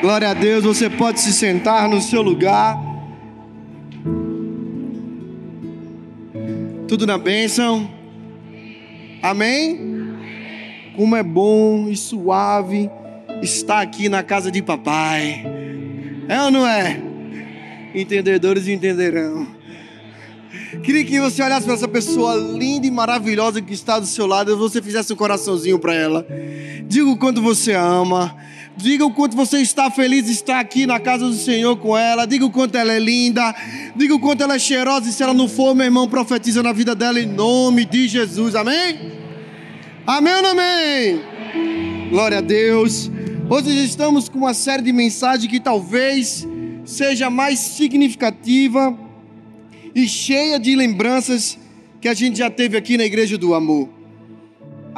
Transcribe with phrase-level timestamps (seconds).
[0.00, 2.78] Glória a Deus, você pode se sentar no seu lugar.
[6.86, 7.90] Tudo na bênção?
[9.20, 10.14] Amém?
[10.94, 12.88] Como é bom e suave
[13.42, 15.44] estar aqui na casa de papai.
[16.28, 17.00] É ou não é?
[17.92, 19.48] Entendedores entenderão.
[20.84, 24.52] Queria que você olhasse para essa pessoa linda e maravilhosa que está do seu lado
[24.52, 26.26] e você fizesse um coraçãozinho para ela.
[26.86, 28.36] Diga o quanto você ama.
[28.78, 32.26] Diga o quanto você está feliz de estar aqui na casa do Senhor com ela.
[32.26, 33.52] Diga o quanto ela é linda.
[33.96, 35.08] Diga o quanto ela é cheirosa.
[35.08, 38.54] E se ela não for, meu irmão, profetiza na vida dela em nome de Jesus.
[38.54, 39.18] Amém?
[40.06, 41.20] Amém ou amém?
[42.08, 43.10] Glória a Deus.
[43.50, 46.46] Hoje estamos com uma série de mensagens que talvez
[46.84, 48.96] seja mais significativa
[49.92, 51.58] e cheia de lembranças
[52.00, 53.97] que a gente já teve aqui na Igreja do Amor.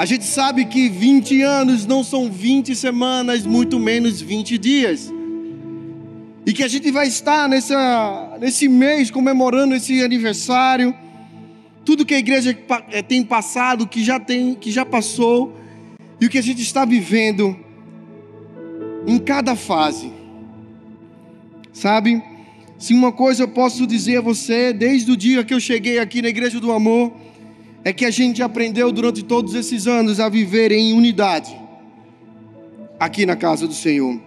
[0.01, 5.13] A gente sabe que 20 anos não são 20 semanas, muito menos 20 dias.
[6.47, 10.95] E que a gente vai estar nessa, nesse mês comemorando esse aniversário,
[11.85, 12.59] tudo que a igreja
[12.91, 15.55] eh, tem passado, que já tem, que já passou,
[16.19, 17.55] e o que a gente está vivendo
[19.07, 20.11] em cada fase.
[21.75, 22.23] Sabe?
[22.79, 26.23] Se uma coisa eu posso dizer a você, desde o dia que eu cheguei aqui
[26.23, 27.13] na Igreja do Amor,
[27.85, 31.55] é que a gente aprendeu durante todos esses anos a viver em unidade,
[32.99, 34.21] aqui na casa do Senhor.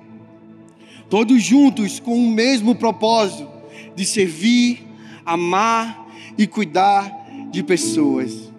[1.09, 3.47] Todos juntos com o mesmo propósito
[3.95, 4.87] de servir,
[5.25, 7.11] amar e cuidar
[7.51, 8.51] de pessoas.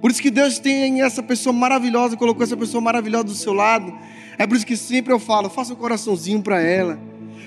[0.00, 3.92] Por isso que Deus tem essa pessoa maravilhosa, colocou essa pessoa maravilhosa do seu lado.
[4.38, 7.00] É por isso que sempre eu falo, faça um coraçãozinho para ela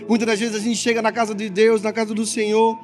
[0.10, 2.80] Muitas das vezes a gente chega na casa de Deus, na casa do Senhor,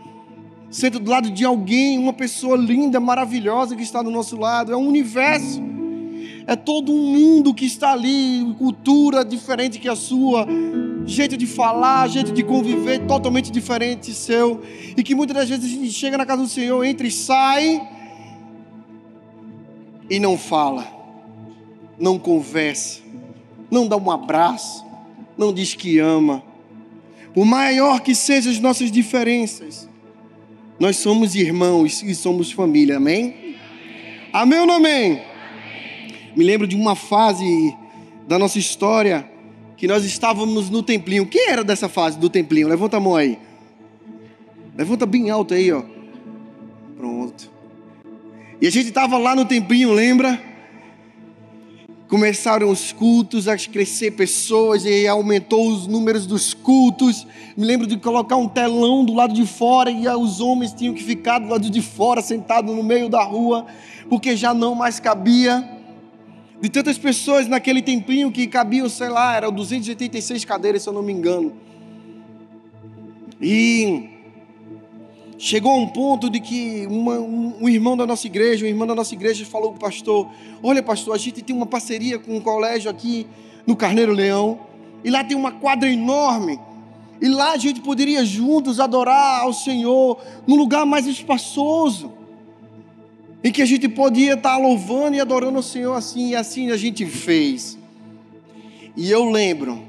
[0.70, 4.72] senta do lado de alguém, uma pessoa linda, maravilhosa que está do nosso lado.
[4.72, 5.62] É um universo.
[6.48, 10.46] É todo um mundo que está ali, cultura diferente que a sua,
[11.06, 14.62] jeito de falar, jeito de conviver totalmente diferente seu.
[14.96, 17.82] E que muitas das vezes a gente chega na casa do Senhor, entra e sai
[20.08, 20.86] e não fala,
[22.00, 23.02] não conversa,
[23.72, 24.86] não dá um abraço,
[25.36, 26.44] não diz que ama
[27.36, 29.90] por maior que sejam as nossas diferenças,
[30.80, 33.56] nós somos irmãos e somos família, amém?
[34.34, 35.22] Amém ou não amém?
[36.36, 37.74] Me lembro de uma fase
[38.28, 39.30] da nossa história
[39.78, 41.26] que nós estávamos no templinho.
[41.26, 42.68] Quem era dessa fase do templinho?
[42.68, 43.38] Levanta a mão aí.
[44.78, 45.84] Levanta bem alto aí, ó.
[46.98, 47.50] Pronto.
[48.62, 50.42] E a gente estava lá no templinho, lembra?
[52.08, 57.26] Começaram os cultos a crescer pessoas e aumentou os números dos cultos.
[57.58, 61.04] Me lembro de colocar um telão do lado de fora e os homens tinham que
[61.04, 63.66] ficar do lado de fora, sentados no meio da rua,
[64.10, 65.68] porque já não mais cabia.
[66.62, 71.04] De tantas pessoas naquele tempinho que cabiam, sei lá, eram 286 cadeiras, se eu não
[71.04, 71.54] me engano.
[73.42, 74.15] E
[75.38, 78.88] Chegou a um ponto de que uma, um, um, irmão da nossa igreja, um irmão
[78.88, 80.30] da nossa igreja falou para o pastor:
[80.64, 83.28] Olha, pastor, a gente tem uma parceria com um colégio aqui
[83.68, 84.60] no Carneiro Leão,
[85.04, 86.60] e lá tem uma quadra enorme.
[87.22, 92.14] E lá a gente poderia juntos adorar ao Senhor num lugar mais espaçoso,
[93.44, 96.78] em que a gente podia estar louvando e adorando ao Senhor assim, e assim a
[96.78, 97.78] gente fez.
[98.96, 99.84] E eu lembro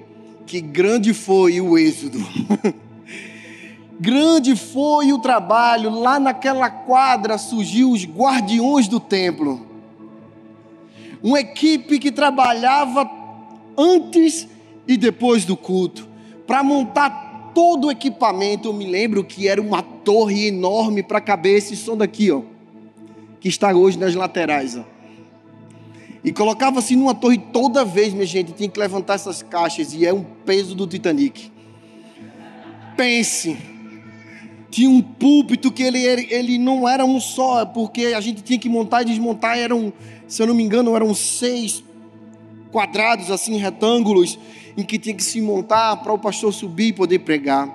[0.45, 2.19] que grande foi o êxodo.
[3.99, 9.67] Grande foi o trabalho, lá naquela quadra surgiu os guardiões do templo.
[11.23, 13.11] Uma equipe que trabalhava
[13.77, 14.47] antes
[14.87, 16.07] e depois do culto,
[16.47, 18.69] para montar todo o equipamento.
[18.69, 22.43] Eu me lembro que era uma torre enorme para caber esse som daqui, ó,
[23.41, 24.85] que está hoje nas laterais, ó.
[26.23, 30.13] E colocava-se numa torre toda vez, minha gente, tinha que levantar essas caixas e é
[30.13, 31.53] um peso do Titanic.
[32.97, 33.57] Pense,
[34.77, 38.69] tinha um púlpito que ele, ele não era um só, porque a gente tinha que
[38.69, 39.91] montar e desmontar, eram,
[40.29, 41.83] se eu não me engano, eram seis
[42.71, 44.39] quadrados, assim, retângulos,
[44.77, 47.75] em que tinha que se montar para o pastor subir e poder pregar.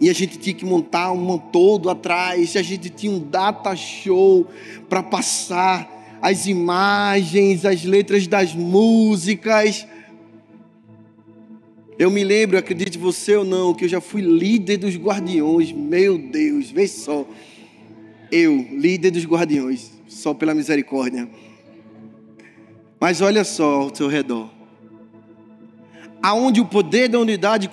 [0.00, 3.74] E a gente tinha que montar um todo atrás, e a gente tinha um data
[3.74, 4.46] show
[4.88, 5.90] para passar
[6.22, 9.84] as imagens, as letras das músicas.
[11.98, 15.72] Eu me lembro, acredite você ou não, que eu já fui líder dos guardiões.
[15.72, 17.26] Meu Deus, vê só.
[18.30, 21.28] Eu, líder dos guardiões, só pela misericórdia.
[23.00, 24.50] Mas olha só ao seu redor.
[26.22, 27.70] Aonde o poder da unidade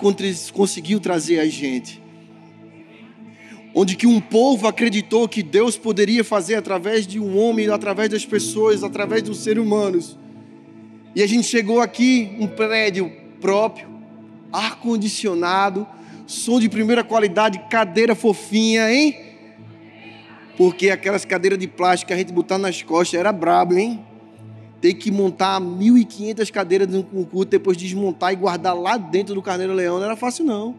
[0.52, 2.00] conseguiu trazer a gente.
[3.74, 8.24] Onde que um povo acreditou que Deus poderia fazer através de um homem, através das
[8.24, 10.16] pessoas, através dos seres humanos.
[11.14, 13.10] E a gente chegou aqui, um prédio
[13.40, 13.93] próprio,
[14.54, 15.86] ar-condicionado,
[16.26, 19.18] som de primeira qualidade, cadeira fofinha, hein?
[20.56, 24.04] Porque aquelas cadeiras de plástico que a gente botar nas costas era brabo, hein?
[24.80, 29.72] Tem que montar 1.500 cadeiras no concurso, depois desmontar e guardar lá dentro do Carneiro
[29.72, 29.98] Leão.
[29.98, 30.76] Não era fácil, não.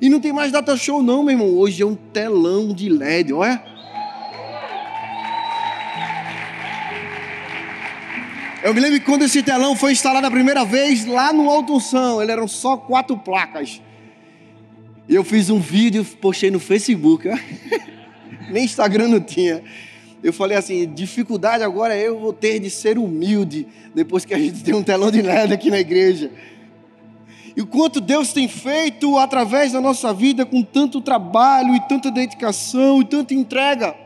[0.00, 1.56] E não tem mais data show, não, meu irmão.
[1.56, 3.73] Hoje é um telão de LED, olha.
[8.64, 11.78] Eu me lembro que quando esse telão foi instalado a primeira vez lá no Alto
[11.78, 13.82] São, ele eram só quatro placas.
[15.06, 17.28] Eu fiz um vídeo, postei no Facebook.
[18.50, 19.62] Nem Instagram não tinha.
[20.22, 24.64] Eu falei assim: dificuldade agora eu vou ter de ser humilde, depois que a gente
[24.64, 26.30] tem um telão de LED aqui na igreja.
[27.54, 32.10] E o quanto Deus tem feito através da nossa vida com tanto trabalho e tanta
[32.10, 34.03] dedicação e tanta entrega.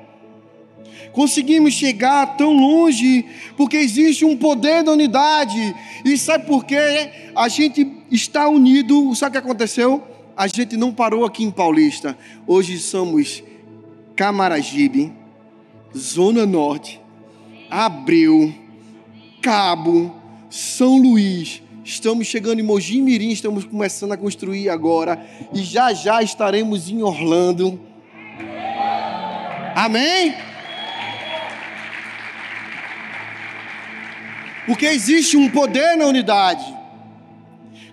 [1.13, 3.25] Conseguimos chegar tão longe
[3.57, 5.75] porque existe um poder da unidade.
[6.05, 7.11] E sabe por quê?
[7.35, 9.15] A gente está unido.
[9.15, 10.03] Sabe o que aconteceu?
[10.37, 12.17] A gente não parou aqui em Paulista.
[12.47, 13.43] Hoje somos
[14.15, 15.13] Camaragibe,
[15.97, 17.01] Zona Norte,
[17.71, 18.53] Abreu,
[19.43, 20.15] Cabo,
[20.51, 25.25] São Luís, Estamos chegando em Mogi Mirim, estamos começando a construir agora
[25.55, 27.81] e já já estaremos em Orlando.
[29.75, 30.35] Amém?
[34.69, 36.77] Porque existe um poder na unidade.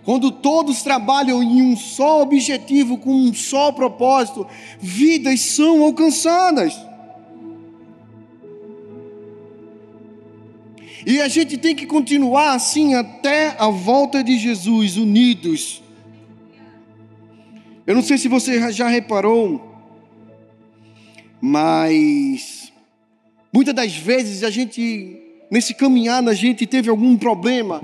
[0.04, 4.45] Quando todos trabalham em um só objetivo, com um só propósito,
[4.77, 6.77] vidas são alcançadas.
[11.06, 15.81] E a gente tem que continuar assim até a volta de Jesus, unidos.
[17.88, 19.75] Eu não sei se você já reparou,
[21.39, 22.74] mas
[23.54, 27.81] muitas das vezes a gente, nesse caminhar, a gente teve algum problema,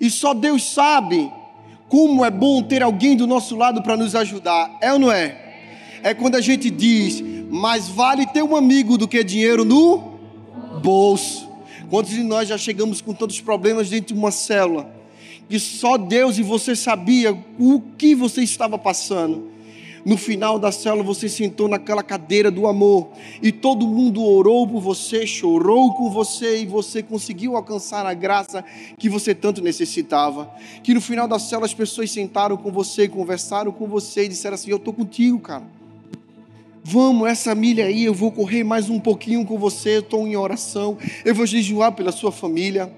[0.00, 1.30] e só Deus sabe
[1.88, 5.36] como é bom ter alguém do nosso lado para nos ajudar, é ou não é?
[6.02, 7.20] É quando a gente diz,
[7.50, 10.18] mais vale ter um amigo do que dinheiro no
[10.82, 11.48] bolso.
[11.90, 14.88] Quantos de nós já chegamos com todos os problemas dentro de uma célula?
[15.50, 19.50] E só Deus e você sabia o que você estava passando.
[20.04, 23.08] No final da célula você sentou naquela cadeira do amor
[23.42, 28.64] e todo mundo orou por você, chorou com você e você conseguiu alcançar a graça
[28.98, 30.50] que você tanto necessitava.
[30.82, 34.54] Que no final da célula as pessoas sentaram com você, conversaram com você e disseram
[34.54, 35.64] assim: Eu estou contigo, cara.
[36.82, 40.34] Vamos, essa milha aí, eu vou correr mais um pouquinho com você, eu estou em
[40.34, 42.90] oração, eu vou jejuar pela sua família.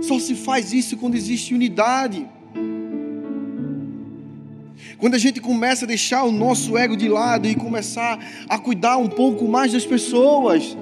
[0.00, 2.26] Só se faz isso quando existe unidade.
[4.98, 8.96] Quando a gente começa a deixar o nosso ego de lado e começar a cuidar
[8.96, 10.76] um pouco mais das pessoas.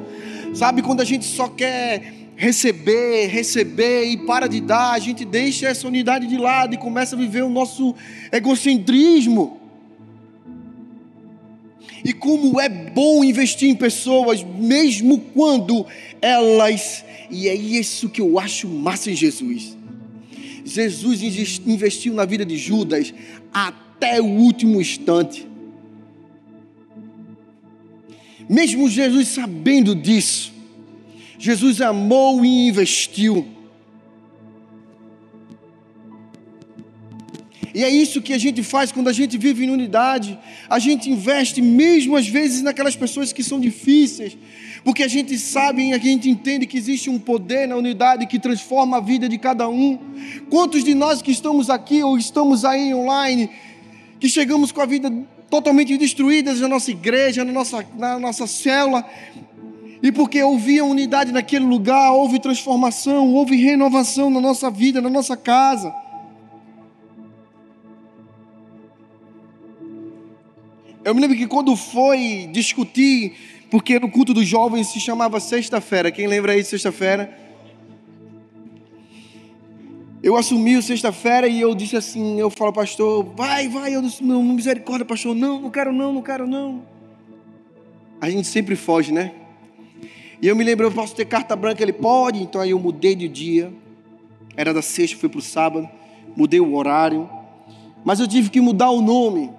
[0.54, 5.66] Sabe, quando a gente só quer receber, receber e para de dar, a gente deixa
[5.66, 7.92] essa unidade de lado e começa a viver o nosso
[8.30, 9.60] egocentrismo.
[12.04, 15.86] E como é bom investir em pessoas, mesmo quando
[16.22, 17.04] elas.
[17.30, 19.76] E é isso que eu acho massa em Jesus.
[20.64, 21.22] Jesus
[21.66, 23.12] investiu na vida de Judas
[23.52, 23.83] até
[24.20, 25.46] o último instante.
[28.48, 30.52] Mesmo Jesus sabendo disso,
[31.38, 33.46] Jesus amou e investiu.
[37.74, 40.38] E é isso que a gente faz quando a gente vive em unidade.
[40.70, 44.38] A gente investe mesmo às vezes naquelas pessoas que são difíceis,
[44.84, 48.98] porque a gente sabe, a gente entende que existe um poder na unidade que transforma
[48.98, 49.98] a vida de cada um.
[50.48, 53.50] Quantos de nós que estamos aqui ou estamos aí online,
[54.18, 55.12] que chegamos com a vida
[55.50, 59.04] totalmente destruída na nossa igreja, na nossa, na nossa célula,
[60.02, 65.36] e porque a unidade naquele lugar, houve transformação, houve renovação na nossa vida, na nossa
[65.36, 65.94] casa.
[71.04, 73.34] Eu me lembro que quando foi discutir,
[73.70, 77.43] porque no culto dos jovens se chamava sexta-feira, quem lembra aí sexta-feira?
[80.24, 84.24] Eu assumi o sexta-feira e eu disse assim, eu falo, pastor, vai, vai, eu disse,
[84.24, 86.82] não, misericórdia, pastor, não, não quero não, não quero não.
[88.22, 89.32] A gente sempre foge, né?
[90.40, 93.14] E eu me lembro, eu posso ter carta branca, ele pode, então aí eu mudei
[93.14, 93.70] de dia,
[94.56, 95.86] era da sexta, fui para o sábado,
[96.34, 97.28] mudei o horário,
[98.02, 99.50] mas eu tive que mudar o nome,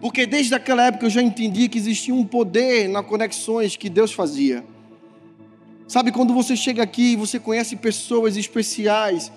[0.00, 4.10] porque desde aquela época eu já entendi que existia um poder nas conexões que Deus
[4.10, 4.64] fazia.
[5.90, 9.32] Sabe, quando você chega aqui e você conhece pessoas especiais,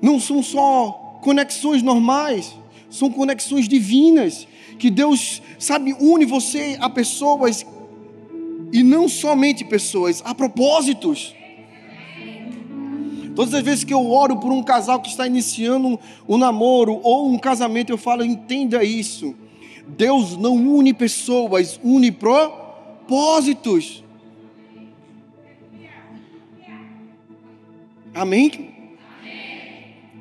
[0.00, 2.56] não são só conexões normais,
[2.88, 4.46] são conexões divinas,
[4.78, 7.66] que Deus, sabe, une você a pessoas,
[8.72, 11.34] e não somente pessoas, a propósitos.
[13.34, 15.98] Todas as vezes que eu oro por um casal que está iniciando
[16.28, 19.34] um, namoro ou um casamento, eu falo: entenda isso.
[19.88, 24.04] Deus não une pessoas, une propósitos.
[28.14, 28.72] Amém?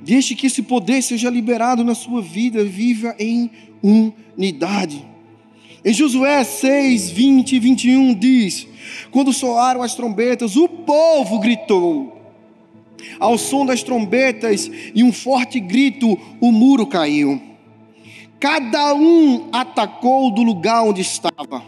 [0.02, 3.52] Deixe que esse poder seja liberado na sua vida, viva em
[3.84, 5.06] unidade.
[5.84, 8.68] Em Josué 6, 20 e 21 diz:
[9.12, 12.20] Quando soaram as trombetas, o povo gritou.
[13.20, 17.42] Ao som das trombetas e um forte grito, o muro caiu.
[18.40, 21.64] Cada um atacou do lugar onde estava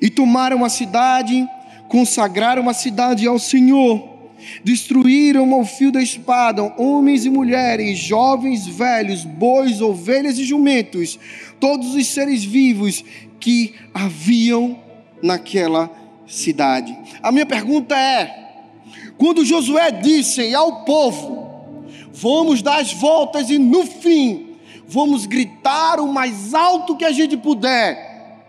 [0.00, 1.46] e tomaram a cidade,
[1.88, 4.13] consagraram a cidade ao Senhor.
[4.62, 11.18] Destruíram ao fio da espada homens e mulheres, jovens, velhos, bois, ovelhas e jumentos,
[11.60, 13.04] todos os seres vivos
[13.40, 14.78] que haviam
[15.22, 15.90] naquela
[16.26, 16.96] cidade.
[17.22, 18.44] A minha pergunta é:
[19.16, 21.74] quando Josué disse ao povo,
[22.12, 27.36] vamos dar as voltas e no fim, vamos gritar o mais alto que a gente
[27.36, 28.42] puder,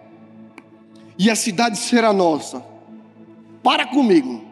[1.18, 2.64] e a cidade será nossa.
[3.64, 4.45] Para comigo.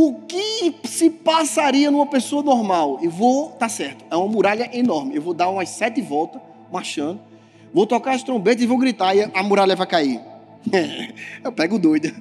[0.00, 3.00] O que se passaria numa pessoa normal?
[3.02, 5.16] Eu vou, tá certo, é uma muralha enorme.
[5.16, 6.40] Eu vou dar umas sete voltas
[6.72, 7.18] marchando,
[7.74, 10.20] vou tocar as trombetas e vou gritar e a muralha vai cair.
[11.42, 12.14] eu pego doida.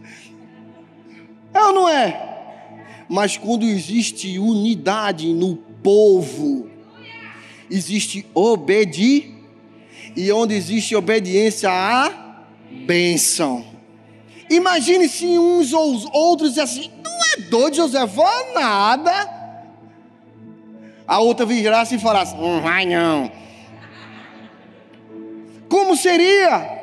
[1.53, 2.65] É ou não é?
[3.07, 6.67] Mas quando existe unidade no povo,
[7.69, 9.37] existe obediência.
[10.15, 12.43] E onde existe obediência, há
[12.87, 13.76] bênção.
[14.49, 19.37] Imagine se uns ou outros assim, não é doido, José, vou nada.
[21.05, 23.31] A outra virasse e falasse, não vai não.
[25.69, 26.77] Como seria?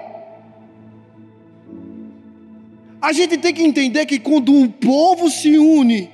[3.00, 6.11] A gente tem que entender que quando um povo se une,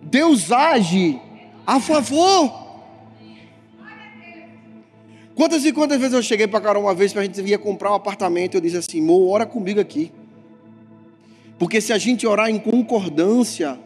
[0.00, 1.20] Deus age
[1.66, 2.66] a favor.
[5.34, 7.92] Quantas e quantas vezes eu cheguei para Carol uma vez para a gente ia comprar
[7.92, 10.10] um apartamento, eu disse assim, Mo, ora comigo aqui.
[11.58, 13.78] Porque se a gente orar em concordância,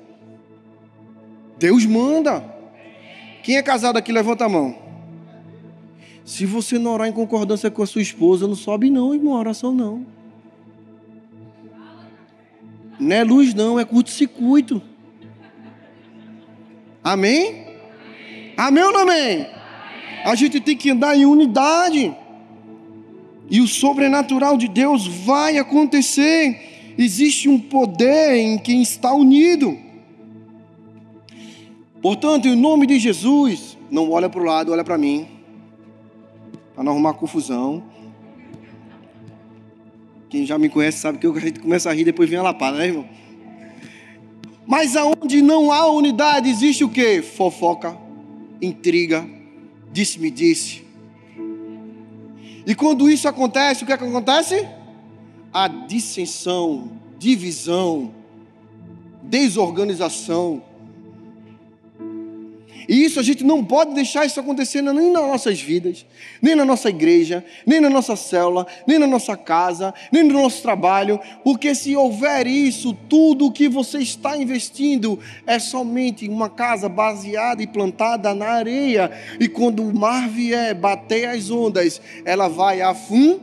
[1.58, 2.44] Deus manda.
[3.42, 4.76] Quem é casado aqui, levanta a mão.
[6.24, 9.72] Se você não orar em concordância com a sua esposa, não sobe não, irmão, oração
[9.72, 10.06] não.
[13.00, 14.80] Não é luz não, é curto-circuito.
[17.02, 17.66] Amém?
[18.56, 19.46] Amém ou não amém?
[20.24, 22.14] A gente tem que andar em unidade.
[23.50, 26.71] E o sobrenatural de Deus vai acontecer.
[26.96, 29.78] Existe um poder em quem está unido.
[32.00, 35.42] Portanto, em nome de Jesus, não olha para o lado, olha para mim
[36.74, 37.82] para não arrumar confusão.
[40.28, 42.78] Quem já me conhece sabe que a gente começa a rir depois vem a lapada,
[42.78, 43.06] né, irmão?
[44.66, 47.20] Mas aonde não há unidade, existe o que?
[47.20, 47.96] Fofoca,
[48.60, 49.28] intriga,
[49.92, 50.84] disse-me disse.
[52.64, 54.66] E quando isso acontece, o que, é que acontece?
[55.52, 58.14] A dissensão, divisão,
[59.22, 60.62] desorganização,
[62.88, 66.04] e isso a gente não pode deixar isso acontecer nem nas nossas vidas,
[66.40, 70.62] nem na nossa igreja, nem na nossa célula, nem na nossa casa, nem no nosso
[70.62, 76.88] trabalho, porque se houver isso, tudo o que você está investindo é somente uma casa
[76.88, 82.82] baseada e plantada na areia, e quando o mar vier bater as ondas, ela vai
[82.82, 83.40] afundar.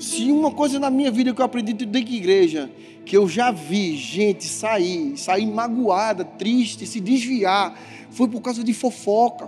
[0.00, 2.70] Se uma coisa na minha vida que eu aprendi dentro da igreja,
[3.04, 7.78] que eu já vi gente sair, sair magoada, triste, se desviar,
[8.10, 9.46] foi por causa de fofoca.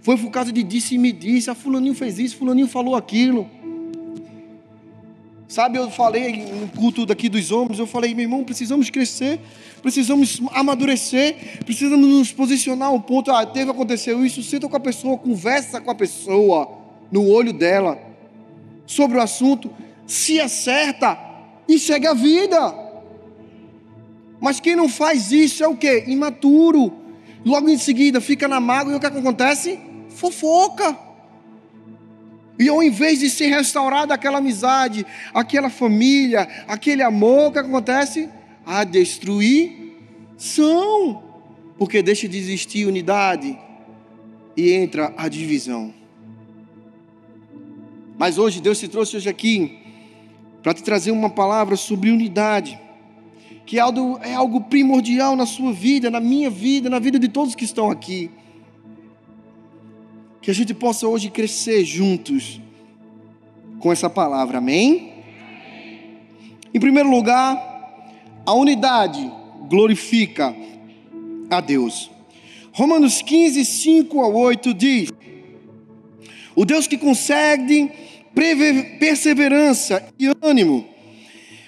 [0.00, 2.94] Foi por causa de disse e me disse, a ah, fulaninho fez isso, fulaninho falou
[2.94, 3.50] aquilo.
[5.48, 9.40] Sabe, eu falei no culto daqui dos homens, eu falei, meu irmão, precisamos crescer,
[9.82, 15.18] precisamos amadurecer, precisamos nos posicionar um ponto, ah, teve, aconteceu isso, senta com a pessoa,
[15.18, 16.78] conversa com a pessoa,
[17.10, 18.07] no olho dela,
[18.88, 19.70] sobre o assunto,
[20.06, 21.28] se acerta,
[21.68, 22.74] e segue a vida.
[24.40, 26.04] Mas quem não faz isso é o que?
[26.06, 26.90] Imaturo.
[27.44, 29.78] Logo em seguida fica na mágoa e o que acontece?
[30.08, 30.96] Fofoca.
[32.58, 38.28] E ao invés de ser restaurada aquela amizade, aquela família, aquele amor, o que acontece?
[38.64, 39.92] A destruição.
[41.76, 43.56] Porque deixa de existir unidade
[44.56, 45.94] e entra a divisão.
[48.18, 49.78] Mas hoje Deus se trouxe hoje aqui
[50.60, 52.78] para te trazer uma palavra sobre unidade,
[53.64, 57.28] que é algo, é algo primordial na sua vida, na minha vida, na vida de
[57.28, 58.28] todos que estão aqui.
[60.42, 62.60] Que a gente possa hoje crescer juntos
[63.78, 65.12] com essa palavra, amém?
[66.74, 67.56] Em primeiro lugar,
[68.44, 69.30] a unidade
[69.68, 70.56] glorifica
[71.48, 72.10] a Deus.
[72.72, 75.12] Romanos 15, 5 a 8 diz:
[76.58, 77.88] O Deus que concede
[78.98, 80.84] perseverança e ânimo,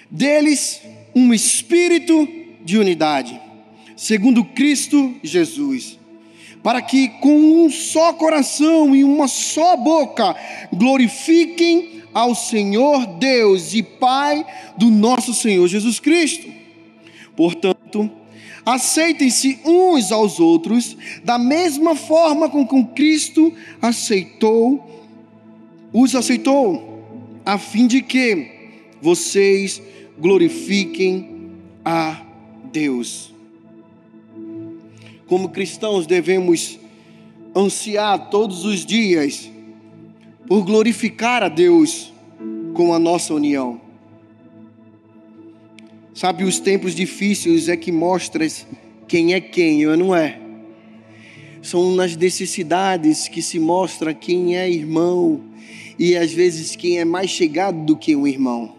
[0.09, 0.81] deles
[1.15, 2.27] um espírito
[2.61, 3.39] de unidade,
[3.95, 5.97] segundo Cristo Jesus,
[6.61, 10.35] para que com um só coração e uma só boca
[10.73, 14.45] glorifiquem ao Senhor Deus e Pai
[14.77, 16.51] do nosso Senhor Jesus Cristo.
[17.33, 18.11] Portanto,
[18.65, 25.05] aceitem-se uns aos outros da mesma forma com que Cristo aceitou,
[25.91, 28.47] os aceitou, a fim de que
[29.01, 29.81] vocês
[30.19, 31.51] glorifiquem
[31.83, 32.21] a
[32.71, 33.33] Deus.
[35.27, 36.79] Como cristãos devemos
[37.55, 39.49] ansiar todos os dias
[40.47, 42.11] por glorificar a Deus
[42.73, 43.81] com a nossa união.
[46.13, 48.45] Sabe, os tempos difíceis é que mostram
[49.07, 50.39] quem é quem, não é?
[51.61, 55.41] São nas necessidades que se mostra quem é irmão
[55.97, 58.75] e às vezes quem é mais chegado do que um irmão.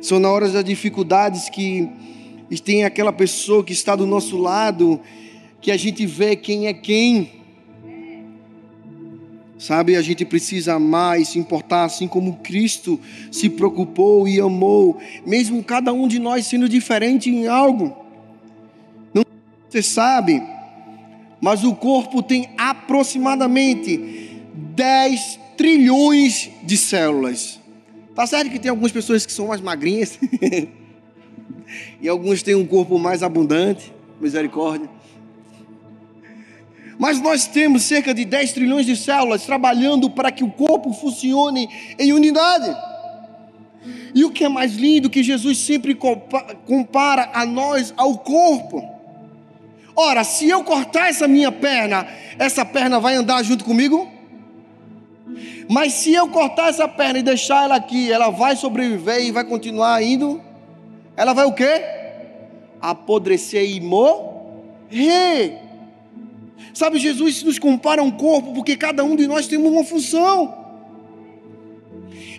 [0.00, 1.88] São na hora das dificuldades que
[2.64, 5.00] tem aquela pessoa que está do nosso lado
[5.60, 7.43] que a gente vê quem é quem.
[9.64, 13.00] Sabe, a gente precisa amar e se importar assim como Cristo
[13.32, 17.96] se preocupou e amou, mesmo cada um de nós sendo diferente em algo.
[19.14, 19.24] Não
[19.66, 20.42] você sabe,
[21.40, 27.58] mas o corpo tem aproximadamente 10 trilhões de células.
[28.14, 30.18] Tá certo que tem algumas pessoas que são mais magrinhas
[32.02, 33.90] e alguns têm um corpo mais abundante,
[34.20, 34.90] misericórdia.
[36.98, 41.68] Mas nós temos cerca de 10 trilhões de células trabalhando para que o corpo funcione
[41.98, 42.74] em unidade.
[44.14, 45.94] E o que é mais lindo que Jesus sempre
[46.66, 48.88] compara a nós ao corpo.
[49.96, 52.06] Ora, se eu cortar essa minha perna,
[52.38, 54.08] essa perna vai andar junto comigo?
[55.68, 59.44] Mas se eu cortar essa perna e deixar ela aqui, ela vai sobreviver e vai
[59.44, 60.40] continuar indo?
[61.16, 61.82] Ela vai o quê?
[62.80, 65.63] Apodrecer e morrer.
[66.74, 70.52] Sabe, Jesus nos compara a um corpo porque cada um de nós tem uma função.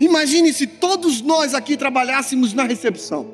[0.02, 3.34] Imagine se todos nós aqui trabalhássemos na recepção.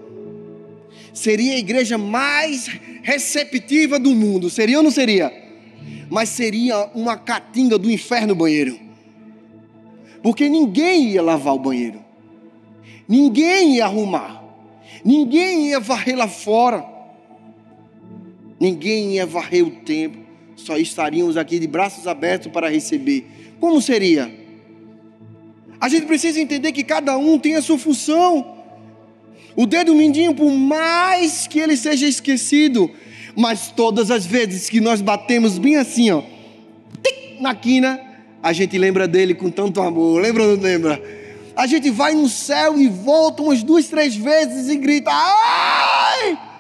[1.12, 2.68] Seria a igreja mais
[3.02, 5.34] receptiva do mundo, seria ou não seria?
[6.08, 8.80] Mas seria uma catinga do inferno banheiro.
[10.22, 12.06] Porque ninguém ia lavar o banheiro.
[13.08, 14.44] Ninguém ia arrumar.
[15.04, 16.86] Ninguém ia varrer lá fora.
[18.60, 20.21] Ninguém ia varrer o templo
[20.56, 23.26] só estaríamos aqui de braços abertos para receber.
[23.60, 24.32] Como seria?
[25.80, 28.58] A gente precisa entender que cada um tem a sua função.
[29.56, 32.90] O dedo mindinho, por mais que ele seja esquecido,
[33.36, 36.24] mas todas as vezes que nós batemos bem assim, ó,
[37.40, 38.00] na quina,
[38.42, 40.22] a gente lembra dele com tanto amor.
[40.22, 41.02] Lembra ou não lembra?
[41.56, 46.51] A gente vai no céu e volta umas duas, três vezes e grita: Ai!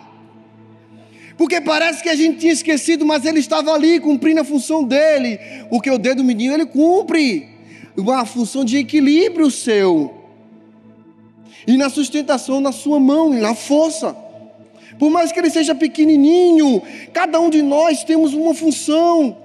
[1.42, 5.40] Porque parece que a gente tinha esquecido, mas ele estava ali cumprindo a função dele.
[5.72, 7.50] Porque o dedo menino ele cumpre
[7.98, 10.14] uma função de equilíbrio seu.
[11.66, 14.16] E na sustentação na sua mão e na força.
[15.00, 16.80] Por mais que ele seja pequenininho,
[17.12, 19.36] cada um de nós temos uma função.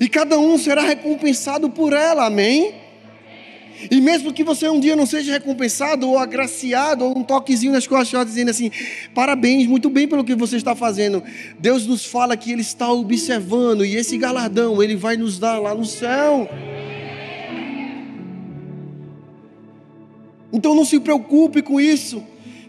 [0.00, 2.74] E cada um será recompensado por ela, amém?
[3.90, 7.86] E mesmo que você um dia não seja recompensado ou agraciado, ou um toquezinho nas
[7.86, 8.70] costas dizendo assim:
[9.14, 11.22] parabéns, muito bem pelo que você está fazendo.
[11.58, 15.74] Deus nos fala que Ele está observando e esse galardão Ele vai nos dar lá
[15.74, 16.48] no céu.
[20.52, 22.22] Então não se preocupe com isso.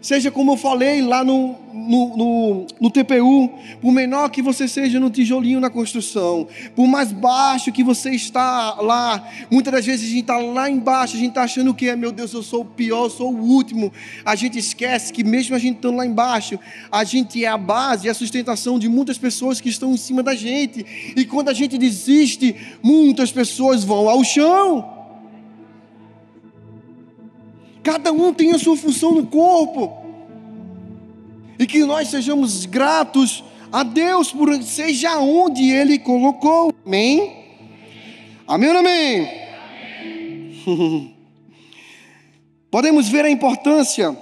[0.06, 3.50] Seja como eu falei lá no, no, no, no, TPU,
[3.82, 8.76] por menor que você seja no tijolinho na construção, por mais baixo que você está
[8.82, 11.96] lá, muitas das vezes a gente está lá embaixo, a gente está achando que é,
[11.96, 13.92] meu Deus, eu sou o pior, eu sou o último.
[14.24, 16.60] A gente esquece que mesmo a gente estando lá embaixo,
[16.92, 20.36] a gente é a base, a sustentação de muitas pessoas que estão em cima da
[20.36, 20.86] gente.
[21.18, 24.95] E quando a gente desiste, muitas pessoas vão ao chão.
[27.86, 29.96] Cada um tem a sua função no corpo.
[31.60, 36.74] E que nós sejamos gratos a Deus por seja onde Ele colocou.
[36.84, 37.46] Amém?
[38.48, 39.30] Amém ou amém?
[40.66, 41.16] amém.
[42.72, 44.18] Podemos ver a importância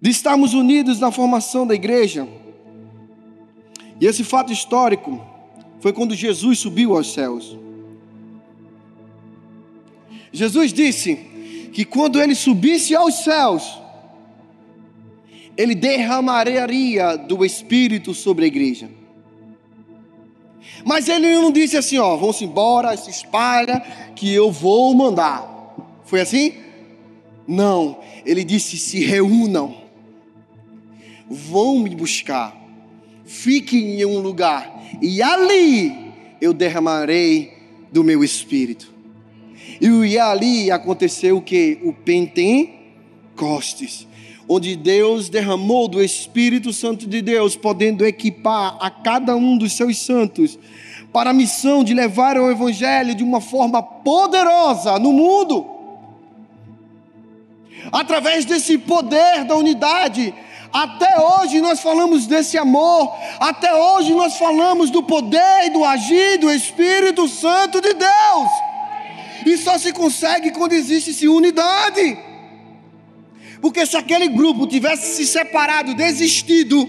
[0.00, 2.26] de estarmos unidos na formação da igreja.
[4.00, 5.22] E esse fato histórico
[5.78, 7.65] foi quando Jesus subiu aos céus.
[10.32, 11.14] Jesus disse
[11.72, 13.80] que quando ele subisse aos céus,
[15.56, 18.90] ele derramaria do Espírito sobre a igreja.
[20.84, 23.80] Mas ele não disse assim, ó, vão-se embora, se espalha,
[24.14, 25.74] que eu vou mandar.
[26.04, 26.54] Foi assim?
[27.46, 29.76] Não, ele disse: se reúnam,
[31.28, 32.56] vão me buscar,
[33.24, 37.52] fiquem em um lugar, e ali eu derramarei
[37.92, 38.92] do meu espírito.
[39.80, 41.78] E ali aconteceu o que?
[41.82, 44.06] O Pentecostes,
[44.48, 49.98] onde Deus derramou do Espírito Santo de Deus, podendo equipar a cada um dos seus
[49.98, 50.58] santos
[51.12, 55.66] para a missão de levar o Evangelho de uma forma poderosa no mundo.
[57.92, 60.34] Através desse poder da unidade,
[60.72, 66.38] até hoje nós falamos desse amor, até hoje nós falamos do poder e do agir
[66.38, 68.50] do Espírito Santo de Deus.
[69.46, 72.18] E só se consegue quando existe unidade.
[73.60, 76.88] Porque se aquele grupo tivesse se separado, desistido,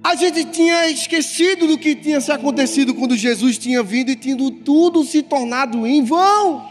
[0.00, 4.48] a gente tinha esquecido do que tinha se acontecido quando Jesus tinha vindo e tendo
[4.52, 6.70] tudo se tornado em vão.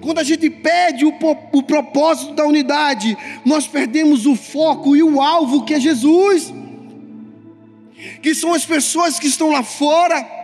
[0.00, 1.14] Quando a gente perde o,
[1.52, 6.52] o propósito da unidade, nós perdemos o foco e o alvo que é Jesus,
[8.20, 10.34] que são as pessoas que estão lá fora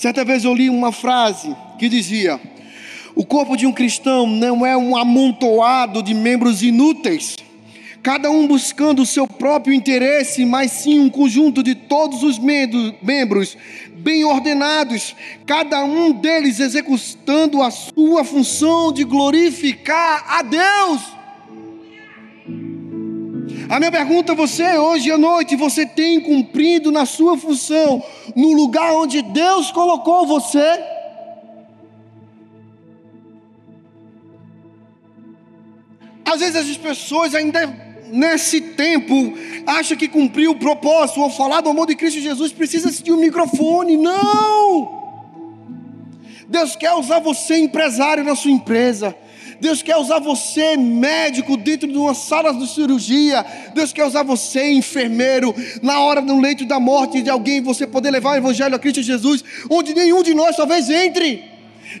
[0.00, 2.40] Certa vez eu li uma frase que dizia:
[3.14, 7.36] O corpo de um cristão não é um amontoado de membros inúteis,
[8.02, 13.58] cada um buscando o seu próprio interesse, mas sim um conjunto de todos os membros
[13.92, 21.20] bem ordenados, cada um deles executando a sua função de glorificar a Deus.
[23.68, 28.02] A minha pergunta a você hoje à noite: você tem cumprido na sua função,
[28.36, 30.80] no lugar onde Deus colocou você?
[36.24, 37.66] Às vezes as pessoas ainda
[38.12, 39.14] nesse tempo
[39.66, 43.16] acham que cumpriu o propósito ou falar do amor de Cristo Jesus precisa de um
[43.16, 43.96] microfone.
[43.96, 45.00] Não!
[46.48, 49.16] Deus quer usar você empresário na sua empresa.
[49.60, 53.44] Deus quer usar você, médico, dentro de uma sala de cirurgia.
[53.74, 58.10] Deus quer usar você, enfermeiro, na hora do leito da morte de alguém, você poder
[58.10, 61.44] levar o Evangelho a Cristo Jesus, onde nenhum de nós talvez entre.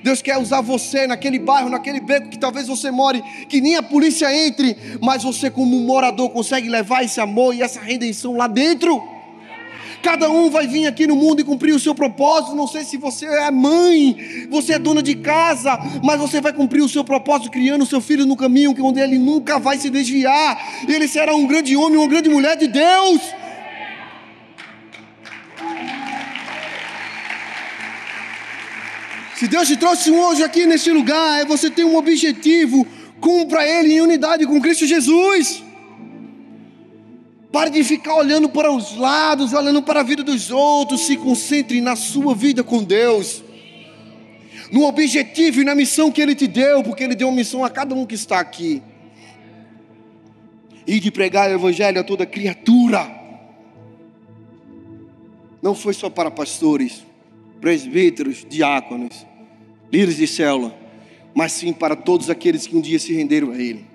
[0.02, 3.82] Deus quer usar você naquele bairro, naquele beco que talvez você more, que nem a
[3.82, 9.19] polícia entre, mas você, como morador, consegue levar esse amor e essa redenção lá dentro.
[10.02, 12.54] Cada um vai vir aqui no mundo e cumprir o seu propósito.
[12.54, 16.82] Não sei se você é mãe, você é dona de casa, mas você vai cumprir
[16.82, 20.58] o seu propósito criando o seu filho no caminho onde ele nunca vai se desviar.
[20.88, 23.20] Ele será um grande homem, uma grande mulher de Deus.
[29.36, 32.86] Se Deus te trouxe hoje aqui nesse lugar, é você tem um objetivo,
[33.20, 35.69] cumpra ele em unidade com Cristo Jesus.
[37.52, 41.02] Pare de ficar olhando para os lados, olhando para a vida dos outros.
[41.02, 43.42] Se concentre na sua vida com Deus,
[44.70, 47.70] no objetivo e na missão que Ele te deu, porque Ele deu uma missão a
[47.70, 48.80] cada um que está aqui.
[50.86, 53.18] E de pregar o Evangelho a toda criatura.
[55.60, 57.04] Não foi só para pastores,
[57.60, 59.26] presbíteros, diáconos,
[59.92, 60.74] líderes de célula,
[61.34, 63.89] mas sim para todos aqueles que um dia se renderam a Ele.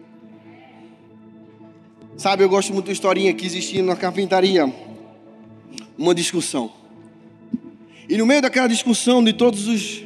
[2.17, 4.73] Sabe, eu gosto muito da historinha que existia na carpintaria.
[5.97, 6.71] Uma discussão.
[8.07, 10.01] E no meio daquela discussão de todos os,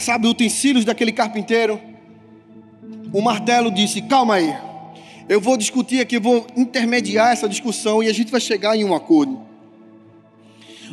[0.00, 1.80] sabe, utensílios daquele carpinteiro,
[3.12, 4.56] o martelo disse: Calma aí,
[5.28, 8.94] eu vou discutir aqui, vou intermediar essa discussão e a gente vai chegar em um
[8.94, 9.40] acordo.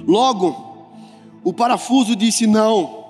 [0.06, 1.00] Logo,
[1.44, 3.06] o parafuso disse: Não,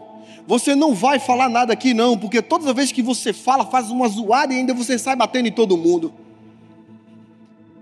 [0.47, 4.07] você não vai falar nada aqui, não, porque toda vez que você fala, faz uma
[4.07, 6.13] zoada e ainda você sai batendo em todo mundo.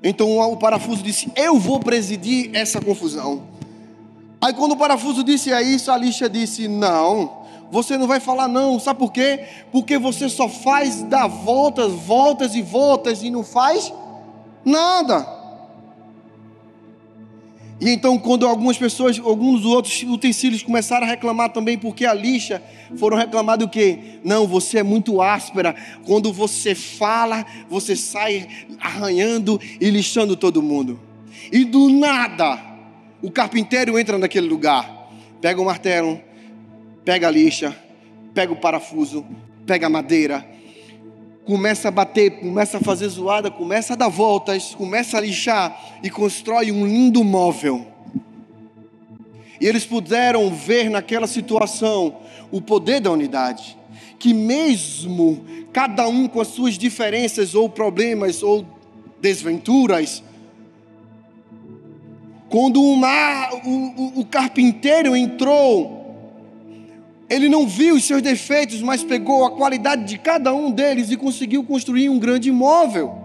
[0.04, 3.44] Então o parafuso disse: Eu vou presidir essa confusão.
[4.42, 8.78] Aí quando o parafuso disse isso, a lixa disse: Não, você não vai falar não.
[8.80, 9.46] Sabe por quê?
[9.72, 13.94] Porque você só faz dar voltas, voltas e voltas e não faz
[14.66, 15.43] nada.
[17.82, 22.62] E então, quando algumas pessoas, alguns outros utensílios começaram a reclamar também, porque a lixa,
[22.98, 24.20] foram reclamar do quê?
[24.24, 25.76] Não, você é muito áspera.
[26.06, 28.48] Quando você fala, você sai
[28.80, 31.00] arranhando e lixando todo mundo.
[31.52, 32.60] E do nada,
[33.22, 35.10] o carpinteiro entra naquele lugar,
[35.42, 36.22] pega o martelo,
[37.04, 37.76] pega a lixa,
[38.34, 39.26] pega o parafuso,
[39.66, 40.46] pega a madeira,
[41.46, 46.10] começa a bater, começa a fazer zoada, começa a dar voltas, começa a lixar e
[46.10, 47.86] constrói um lindo móvel.
[49.60, 52.18] E eles puderam ver naquela situação
[52.52, 53.78] o poder da unidade.
[54.20, 58.66] Que mesmo cada um com as suas diferenças ou problemas ou
[59.22, 60.24] desventuras,
[62.50, 66.03] quando o, o, o carpinteiro entrou
[67.30, 71.18] ele não viu os seus defeitos, mas pegou a qualidade de cada um deles e
[71.18, 73.16] conseguiu construir um grande imóvel.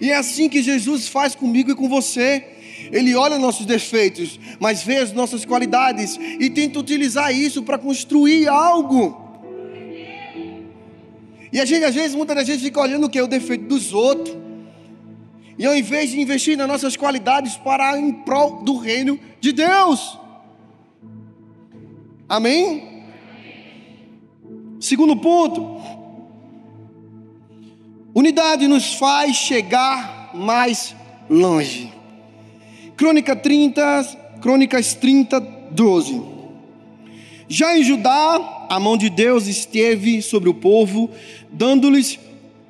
[0.00, 2.44] E é assim que Jesus faz comigo e com você.
[2.92, 8.48] Ele olha nossos defeitos, mas vê as nossas qualidades e tenta utilizar isso para construir
[8.48, 9.22] algo.
[11.52, 13.20] E a gente, às vezes, muitas das vezes, fica olhando o que?
[13.20, 14.36] O defeito dos outros.
[15.56, 20.18] E ao invés de investir nas nossas qualidades para em prol do reino de Deus.
[22.28, 23.04] Amém?
[24.80, 25.80] Segundo ponto.
[28.14, 30.94] Unidade nos faz chegar mais
[31.28, 31.92] longe.
[32.96, 36.22] Crônica 30, Crônicas 30, 12.
[37.48, 41.10] Já em Judá, a mão de Deus esteve sobre o povo,
[41.50, 42.18] dando-lhes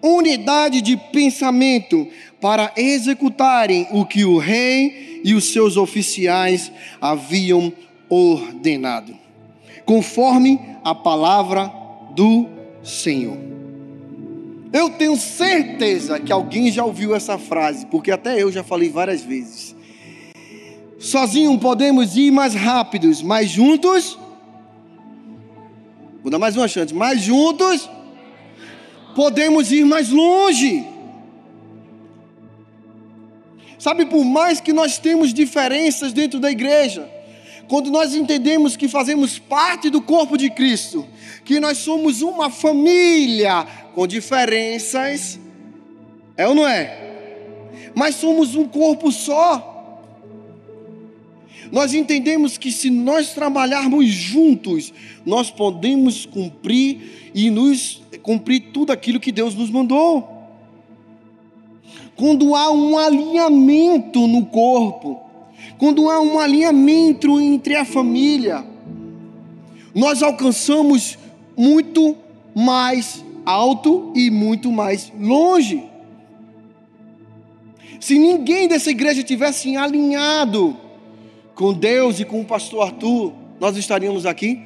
[0.03, 2.09] unidade de pensamento
[2.41, 7.73] para executarem o que o rei e os seus oficiais haviam
[8.09, 9.24] ordenado
[9.85, 11.73] conforme a palavra
[12.15, 12.49] do
[12.83, 13.37] Senhor.
[14.73, 19.23] Eu tenho certeza que alguém já ouviu essa frase, porque até eu já falei várias
[19.23, 19.75] vezes.
[20.99, 24.19] Sozinho podemos ir mais rápidos, mas juntos.
[26.23, 26.95] Vou dar mais uma chance.
[26.95, 27.89] Mas juntos
[29.15, 30.85] podemos ir mais longe.
[33.79, 37.09] Sabe, por mais que nós temos diferenças dentro da igreja,
[37.69, 41.07] quando nós entendemos que fazemos parte do corpo de Cristo,
[41.45, 45.39] que nós somos uma família com diferenças,
[46.37, 47.01] é ou não é?
[47.95, 49.73] Mas somos um corpo só.
[51.71, 54.93] Nós entendemos que se nós trabalharmos juntos,
[55.25, 60.29] nós podemos cumprir e nos cumprir tudo aquilo que Deus nos mandou.
[62.17, 65.24] Quando há um alinhamento no corpo,
[65.85, 68.65] quando há um alinhamento entre a família,
[69.95, 71.19] nós alcançamos
[71.55, 72.17] muito
[72.55, 75.85] mais alto e muito mais longe.
[78.01, 80.75] Se ninguém dessa igreja tivesse alinhado
[81.55, 84.63] com Deus e com o pastor Arthur, nós estaríamos aqui?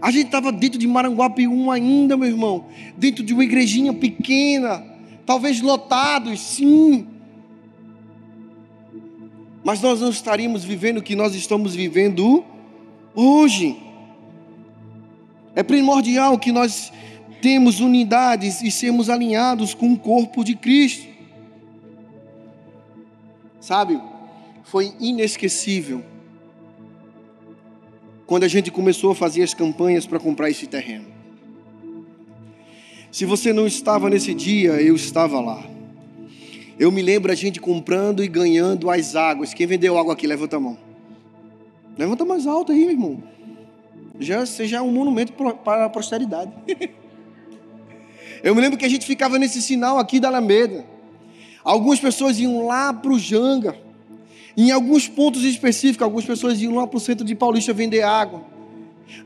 [0.00, 2.64] A gente estava dentro de Maranguapium ainda, meu irmão,
[2.96, 4.82] dentro de uma igrejinha pequena,
[5.26, 7.11] talvez lotados, sim,
[9.64, 12.44] mas nós não estaríamos vivendo o que nós estamos vivendo
[13.14, 13.76] hoje.
[15.54, 16.92] É primordial que nós
[17.40, 21.06] temos unidades e sermos alinhados com o corpo de Cristo.
[23.60, 24.00] Sabe,
[24.64, 26.02] foi inesquecível
[28.26, 31.06] quando a gente começou a fazer as campanhas para comprar esse terreno.
[33.10, 35.62] Se você não estava nesse dia, eu estava lá.
[36.82, 39.54] Eu me lembro a gente comprando e ganhando as águas.
[39.54, 40.76] Quem vendeu água aqui, levanta a mão.
[41.96, 43.22] Levanta mais alto aí, meu irmão.
[44.18, 46.50] Já seja um monumento para a posteridade.
[48.42, 50.84] Eu me lembro que a gente ficava nesse sinal aqui da Alameda.
[51.62, 53.76] Algumas pessoas iam lá para o Janga.
[54.56, 58.44] Em alguns pontos específicos, algumas pessoas iam lá para o centro de Paulista vender água.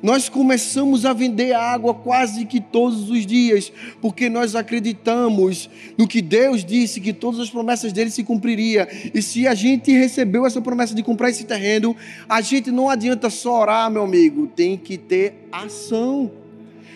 [0.02, 6.20] Nós começamos a vender água quase que todos os dias, porque nós acreditamos no que
[6.20, 8.88] Deus disse, que todas as promessas dele se cumpriria.
[9.14, 11.96] E se a gente recebeu essa promessa de comprar esse terreno,
[12.28, 16.30] a gente não adianta só orar, meu amigo, tem que ter ação.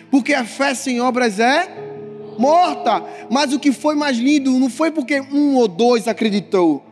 [0.09, 1.69] Porque a fé sem obras é
[2.37, 3.03] morta.
[3.29, 6.90] Mas o que foi mais lindo não foi porque um ou dois acreditou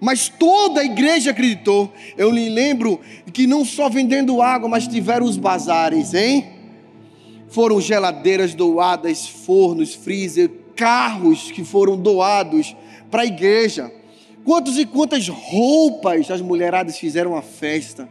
[0.00, 1.92] mas toda a igreja acreditou.
[2.16, 3.00] Eu me lembro
[3.32, 6.46] que não só vendendo água, mas tiveram os bazares, hein?
[7.48, 12.76] Foram geladeiras doadas, fornos, freezer, carros que foram doados
[13.10, 13.90] para a igreja.
[14.44, 18.08] Quantas e quantas roupas as mulheradas fizeram a festa.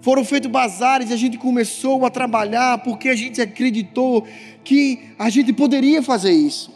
[0.00, 4.26] Foram feitos bazares e a gente começou a trabalhar porque a gente acreditou
[4.62, 6.70] que a gente poderia fazer isso.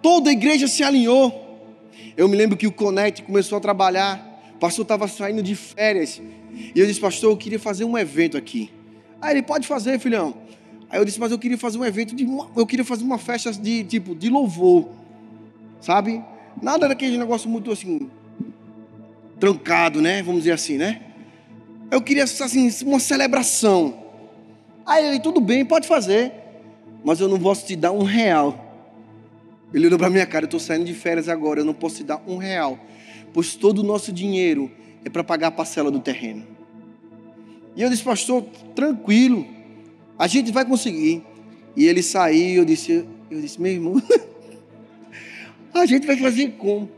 [0.00, 1.43] Toda a igreja se alinhou.
[2.16, 6.20] Eu me lembro que o Connect começou a trabalhar, o pastor estava saindo de férias,
[6.74, 8.70] e eu disse, pastor, eu queria fazer um evento aqui.
[9.20, 10.34] Aí ele pode fazer, filhão.
[10.88, 12.24] Aí eu disse, mas eu queria fazer um evento de,
[12.56, 14.88] eu queria fazer uma festa de tipo de louvor,
[15.80, 16.22] sabe?
[16.62, 18.08] Nada daquele negócio muito assim
[19.40, 20.22] trancado, né?
[20.22, 21.02] Vamos dizer assim, né?
[21.90, 24.04] Eu queria assim uma celebração.
[24.86, 26.32] Aí ele, tudo bem, pode fazer,
[27.04, 28.63] mas eu não posso te dar um real.
[29.74, 32.04] Ele olhou para minha cara, eu estou saindo de férias agora, eu não posso te
[32.04, 32.78] dar um real,
[33.32, 34.70] pois todo o nosso dinheiro
[35.04, 36.46] é para pagar a parcela do terreno.
[37.74, 39.44] E eu disse, pastor, tranquilo,
[40.16, 41.24] a gente vai conseguir.
[41.76, 44.00] E ele saiu, eu disse, eu disse, meu irmão,
[45.74, 46.88] a gente vai fazer como?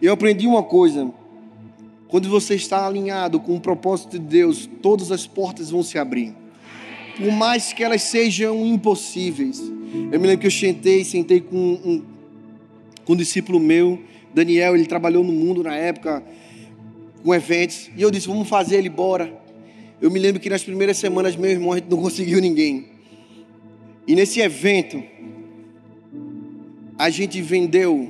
[0.00, 1.12] Eu aprendi uma coisa.
[2.06, 6.36] Quando você está alinhado com o propósito de Deus, todas as portas vão se abrir.
[7.16, 9.60] Por mais que elas sejam impossíveis.
[9.92, 12.02] Eu me lembro que eu sentei, sentei com um,
[13.04, 13.98] com um discípulo meu,
[14.32, 16.22] Daniel, ele trabalhou no mundo na época,
[17.24, 19.32] com eventos, e eu disse, vamos fazer ele embora.
[20.00, 22.86] Eu me lembro que nas primeiras semanas, meu irmão, a gente não conseguiu ninguém.
[24.06, 25.02] E nesse evento,
[26.96, 28.08] a gente vendeu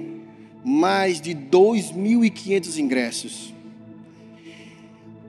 [0.65, 3.55] mais de 2.500 ingressos.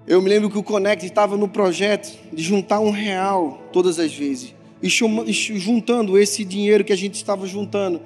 [0.05, 4.13] Eu me lembro que o Connect estava no projeto de juntar um real todas as
[4.13, 4.53] vezes.
[4.81, 8.01] E juntando esse dinheiro que a gente estava juntando,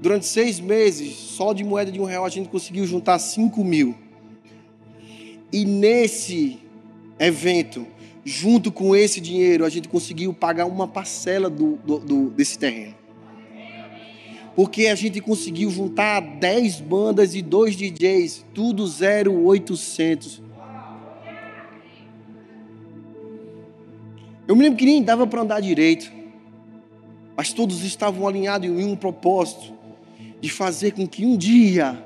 [0.00, 3.94] durante seis meses, só de moeda de um real, a gente conseguiu juntar cinco mil.
[5.52, 6.58] E nesse
[7.18, 7.86] evento,
[8.24, 13.02] junto com esse dinheiro, a gente conseguiu pagar uma parcela do, do, do desse terreno
[14.54, 20.41] porque a gente conseguiu juntar 10 bandas e dois DJs, tudo 0800.
[24.46, 26.10] Eu me lembro que nem dava para andar direito,
[27.36, 29.72] mas todos estavam alinhados em um propósito
[30.40, 32.04] de fazer com que um dia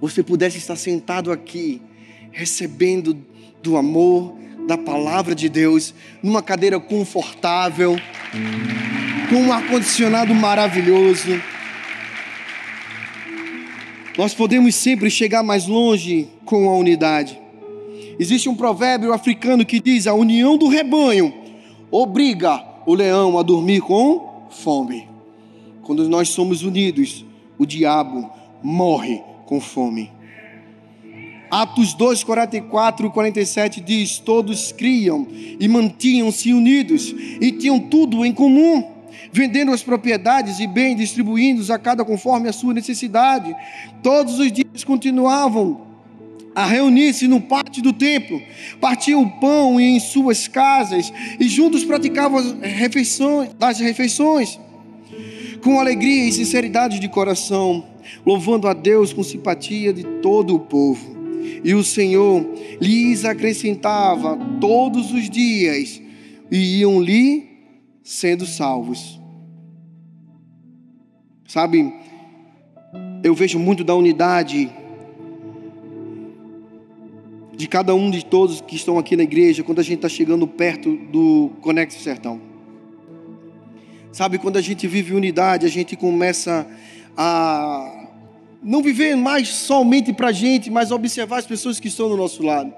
[0.00, 1.82] você pudesse estar sentado aqui,
[2.30, 3.16] recebendo
[3.62, 7.96] do amor, da palavra de Deus, numa cadeira confortável,
[9.28, 11.40] com um ar-condicionado maravilhoso
[14.18, 17.40] nós podemos sempre chegar mais longe com a unidade.
[18.18, 21.32] Existe um provérbio africano que diz: a união do rebanho
[21.90, 25.08] obriga o leão a dormir com fome.
[25.82, 27.24] Quando nós somos unidos,
[27.58, 28.30] o diabo
[28.62, 30.10] morre com fome.
[31.50, 38.32] Atos 2, 44 e 47 diz: Todos criam e mantinham-se unidos e tinham tudo em
[38.32, 38.98] comum
[39.32, 43.54] vendendo as propriedades e bens, distribuindo-os a cada conforme a sua necessidade.
[44.02, 45.87] Todos os dias continuavam
[46.58, 48.42] a reunir-se no pátio do templo,
[48.80, 54.58] partiam o pão em suas casas e juntos praticavam as refeições, as refeições
[55.62, 57.86] com alegria e sinceridade de coração,
[58.26, 61.16] louvando a Deus com simpatia de todo o povo.
[61.62, 62.44] E o Senhor
[62.80, 66.02] lhes acrescentava todos os dias
[66.50, 67.46] e iam lhe
[68.02, 69.20] sendo salvos.
[71.46, 71.94] Sabe,
[73.22, 74.68] eu vejo muito da unidade
[77.58, 80.46] de cada um de todos que estão aqui na igreja quando a gente está chegando
[80.46, 82.40] perto do Conexo Sertão.
[84.12, 86.64] Sabe, quando a gente vive unidade, a gente começa
[87.16, 88.06] a
[88.62, 92.44] não viver mais somente para a gente, mas observar as pessoas que estão no nosso
[92.44, 92.72] lado.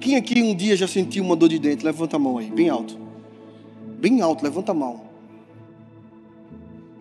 [0.00, 1.84] Quem aqui um dia já sentiu uma dor de dente?
[1.84, 2.98] Levanta a mão aí, bem alto.
[4.00, 5.02] Bem alto, levanta a mão.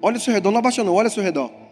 [0.01, 1.62] Olha ao seu redor, não abaixa não, olha ao seu redor.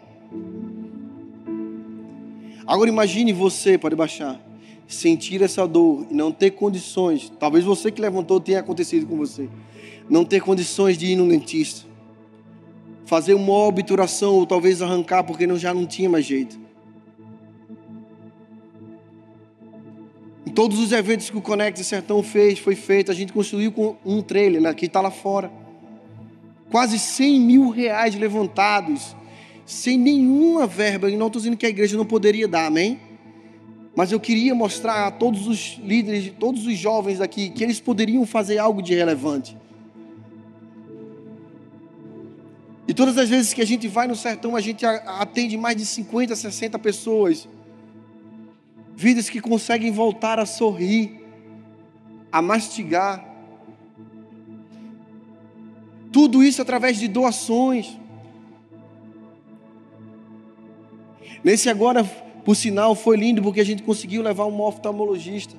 [2.66, 4.40] Agora imagine você, pode baixar,
[4.86, 7.32] sentir essa dor e não ter condições.
[7.38, 9.48] Talvez você que levantou tenha acontecido com você.
[10.08, 11.86] Não ter condições de ir no dentista.
[13.04, 16.60] Fazer uma obturação ou talvez arrancar porque não, já não tinha mais jeito.
[20.46, 23.96] Em todos os eventos que o Conect Sertão fez, foi feito, a gente construiu com
[24.04, 25.50] um trailer né, que está lá fora
[26.72, 29.14] quase 100 mil reais levantados,
[29.66, 31.10] sem nenhuma verba.
[31.10, 33.00] E não estou dizendo que a igreja não poderia dar, amém?
[33.94, 38.24] Mas eu queria mostrar a todos os líderes, todos os jovens aqui, que eles poderiam
[38.24, 39.56] fazer algo de relevante.
[42.88, 45.86] E todas as vezes que a gente vai no sertão, a gente atende mais de
[45.86, 47.48] 50, 60 pessoas.
[48.96, 51.22] Vidas que conseguem voltar a sorrir,
[52.30, 53.32] a mastigar,
[56.12, 57.98] tudo isso através de doações.
[61.44, 62.04] Nesse agora,
[62.44, 65.54] por sinal, foi lindo porque a gente conseguiu levar um oftalmologista.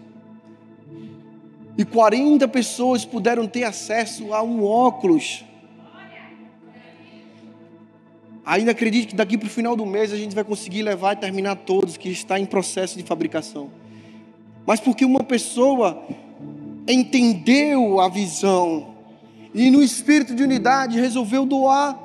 [1.77, 5.43] E 40 pessoas puderam ter acesso a um óculos.
[8.45, 11.19] Ainda acredito que daqui para o final do mês a gente vai conseguir levar e
[11.19, 13.69] terminar todos, que está em processo de fabricação.
[14.65, 16.05] Mas porque uma pessoa
[16.88, 18.93] entendeu a visão,
[19.53, 21.97] e no espírito de unidade resolveu doar.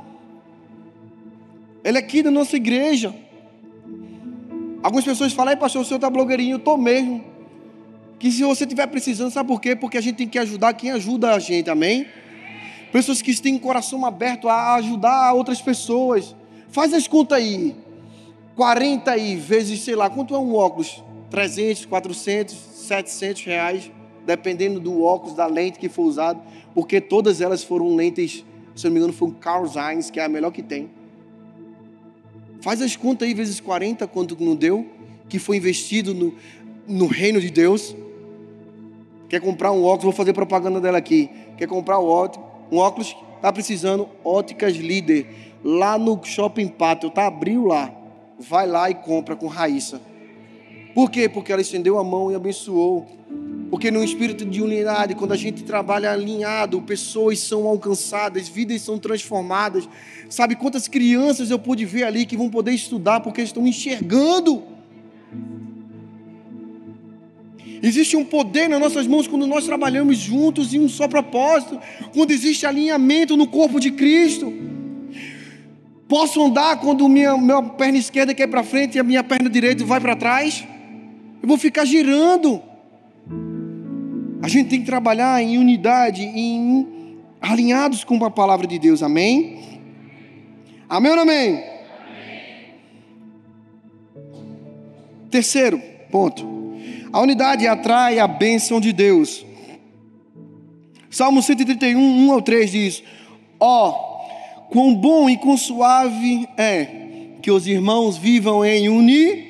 [1.82, 3.14] Ele é aqui da nossa igreja.
[4.88, 7.22] Algumas pessoas falam, pastor, o senhor está blogueirinho, eu estou mesmo.
[8.18, 9.76] Que se você estiver precisando, sabe por quê?
[9.76, 12.06] Porque a gente tem que ajudar quem ajuda a gente, amém?
[12.90, 16.34] Pessoas que têm coração aberto a ajudar outras pessoas.
[16.70, 17.76] Faz as contas aí.
[18.56, 21.04] 40 aí vezes, sei lá, quanto é um óculos?
[21.28, 23.90] 300, 400, 700 reais,
[24.24, 26.40] dependendo do óculos, da lente que for usado,
[26.72, 28.42] porque todas elas foram lentes,
[28.74, 30.88] se não me engano, foi um Carl Zeiss, que é a melhor que tem.
[32.60, 34.86] Faz as contas aí vezes 40, quanto não deu,
[35.28, 36.34] que foi investido no,
[36.86, 37.94] no reino de Deus.
[39.28, 41.30] Quer comprar um óculos, vou fazer propaganda dela aqui.
[41.56, 45.26] Quer comprar um óculos, está precisando, óticas líder.
[45.62, 47.92] Lá no Shopping Pátio, tá abriu lá.
[48.38, 50.00] Vai lá e compra com Raíssa.
[50.98, 51.28] Por quê?
[51.28, 53.06] Porque ela estendeu a mão e abençoou.
[53.70, 58.98] Porque no espírito de unidade, quando a gente trabalha alinhado, pessoas são alcançadas, vidas são
[58.98, 59.88] transformadas.
[60.28, 64.64] Sabe quantas crianças eu pude ver ali que vão poder estudar porque estão enxergando?
[67.80, 71.78] Existe um poder nas nossas mãos quando nós trabalhamos juntos em um só propósito,
[72.12, 74.52] quando existe alinhamento no corpo de Cristo.
[76.08, 79.84] Posso andar quando minha, minha perna esquerda quer para frente e a minha perna direita
[79.84, 80.66] vai para trás?
[81.42, 82.62] Eu vou ficar girando.
[84.42, 86.86] A gente tem que trabalhar em unidade, em
[87.40, 89.02] alinhados com a palavra de Deus.
[89.02, 89.58] Amém?
[90.88, 91.50] Amém ou amém?
[91.50, 91.64] amém?
[95.30, 95.80] Terceiro
[96.10, 96.46] ponto.
[97.12, 99.44] A unidade atrai a bênção de Deus.
[101.10, 103.02] Salmo 131, 1 ao 3 diz:
[103.58, 106.86] Ó, oh, quão bom e quão suave é
[107.40, 109.47] que os irmãos vivam em uni,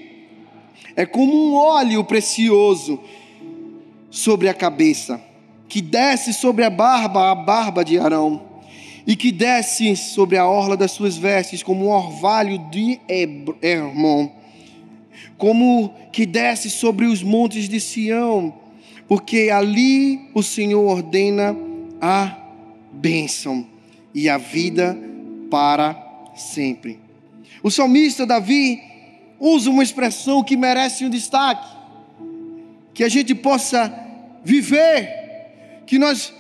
[0.99, 2.99] é como um óleo precioso
[4.11, 5.23] sobre a cabeça,
[5.69, 8.43] que desce sobre a barba, a barba de Arão,
[9.07, 13.01] e que desce sobre a orla das suas vestes, como um orvalho de
[13.63, 14.39] Hermon
[15.39, 18.53] como que desce sobre os montes de Sião,
[19.07, 21.57] porque ali o Senhor ordena
[22.01, 22.37] a
[22.93, 23.65] bênção
[24.13, 24.99] e a vida
[25.49, 25.97] para
[26.35, 26.99] sempre.
[27.63, 28.81] O salmista Davi
[29.41, 31.68] usa uma expressão que merece um destaque,
[32.95, 33.93] que a gente possa
[34.45, 36.32] viver, que nós,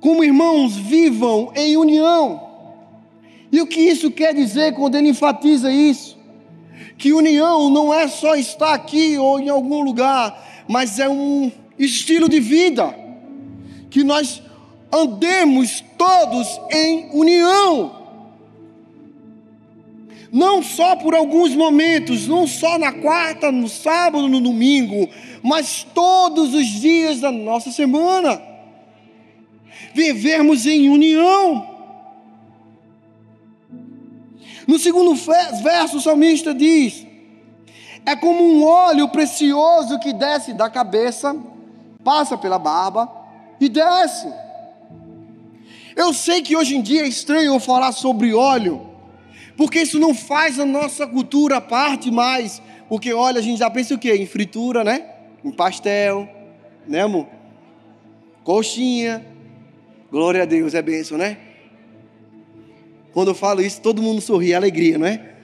[0.00, 2.48] como irmãos, vivam em união.
[3.50, 6.18] E o que isso quer dizer quando ele enfatiza isso?
[6.98, 12.28] que união não é só estar aqui ou em algum lugar, mas é um estilo
[12.28, 12.92] de vida.
[13.88, 14.42] Que nós
[14.92, 17.97] andemos todos em união.
[20.30, 25.08] Não só por alguns momentos, não só na quarta, no sábado, no domingo,
[25.42, 28.40] mas todos os dias da nossa semana.
[29.94, 31.78] Vivermos em união.
[34.66, 37.06] No segundo verso, o salmista diz:
[38.04, 41.34] É como um óleo precioso que desce da cabeça,
[42.04, 43.10] passa pela barba
[43.58, 44.30] e desce.
[45.96, 48.87] Eu sei que hoje em dia é estranho eu falar sobre óleo,
[49.58, 52.62] porque isso não faz a nossa cultura parte mais.
[52.88, 54.14] Porque óleo a gente já pensa o quê?
[54.14, 55.04] Em fritura, né?
[55.44, 56.28] Em pastel,
[56.86, 57.26] né, amor?
[58.44, 59.26] Coxinha.
[60.12, 61.38] Glória a Deus, é bênção, né?
[63.12, 65.34] Quando eu falo isso, todo mundo sorri, é alegria, não é?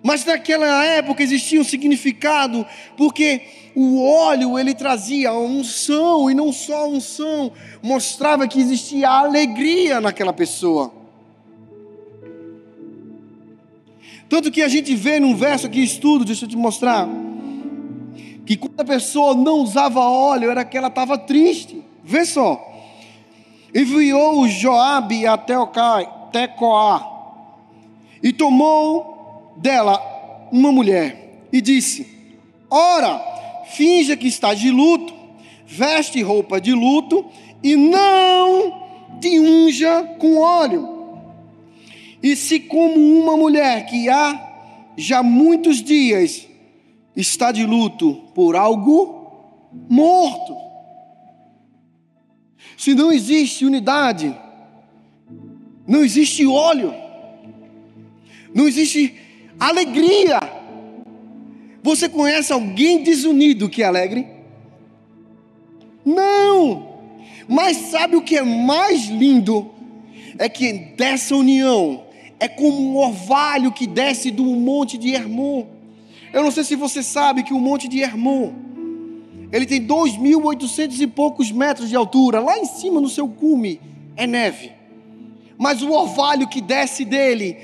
[0.00, 2.64] Mas naquela época existia um significado,
[2.96, 3.42] porque
[3.74, 7.50] o óleo ele trazia unção, e não só unção,
[7.82, 11.03] mostrava que existia alegria naquela pessoa.
[14.34, 17.08] Tanto que a gente vê num verso aqui, estudo, deixa eu te mostrar,
[18.44, 21.84] que quando a pessoa não usava óleo, era que ela estava triste.
[22.02, 22.60] Vê só
[23.72, 27.06] enviou Joabe a Tecoá
[28.20, 30.02] e tomou dela
[30.50, 32.04] uma mulher e disse:
[32.68, 33.20] Ora,
[33.66, 35.14] finja que está de luto,
[35.64, 37.24] veste roupa de luto
[37.62, 38.82] e não
[39.20, 40.93] te unja com óleo.
[42.24, 46.48] E se como uma mulher que há já muitos dias
[47.14, 50.56] está de luto por algo morto,
[52.78, 54.34] se não existe unidade,
[55.86, 56.94] não existe óleo,
[58.54, 59.14] não existe
[59.60, 60.40] alegria.
[61.82, 64.26] Você conhece alguém desunido que é alegre?
[66.02, 66.88] Não!
[67.46, 69.70] Mas sabe o que é mais lindo?
[70.38, 72.03] É que dessa união
[72.38, 75.66] é como um orvalho que desce do monte de Hermon.
[76.32, 78.64] Eu não sei se você sabe que o monte de Hermon
[79.54, 82.40] ele tem 2.800 e poucos metros de altura.
[82.40, 83.80] Lá em cima, no seu cume,
[84.16, 84.72] é neve.
[85.56, 87.58] Mas o orvalho que desce dele,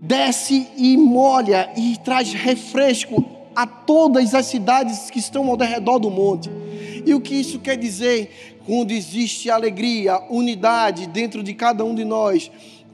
[0.00, 3.22] desce e molha e traz refresco
[3.54, 6.50] a todas as cidades que estão ao redor do monte.
[7.04, 8.56] E o que isso quer dizer?
[8.64, 12.50] Quando existe alegria, unidade dentro de cada um de nós,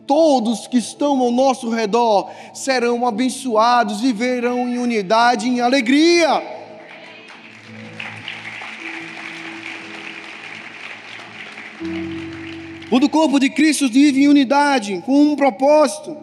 [0.06, 6.42] todos que estão ao nosso redor serão abençoados, viverão em unidade, em alegria.
[12.88, 16.16] Quando o corpo de Cristo vive em unidade, com um propósito,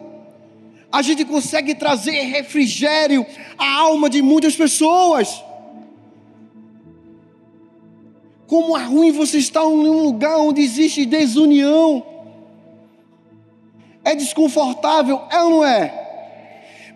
[0.90, 3.26] a gente consegue trazer refrigério
[3.58, 5.42] à alma de muitas pessoas.
[8.46, 12.13] Como é ruim você estar em um lugar onde existe desunião.
[14.04, 16.04] É desconfortável, é ou não é?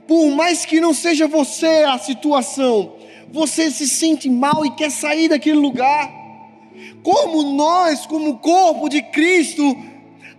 [0.07, 2.95] Por mais que não seja você a situação,
[3.31, 6.11] você se sente mal e quer sair daquele lugar.
[7.03, 9.77] Como nós, como corpo de Cristo,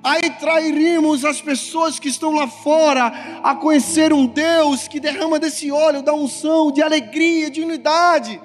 [0.03, 5.72] aí trairíamos as pessoas que estão lá fora a conhecer um Deus que derrama desse
[5.72, 8.39] óleo da unção, de alegria, de unidade.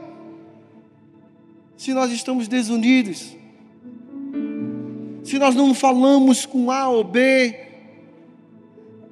[1.77, 3.35] Se nós estamos desunidos,
[5.23, 7.64] se nós não falamos com A ou B,